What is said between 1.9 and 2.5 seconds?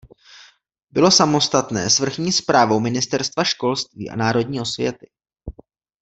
vrchní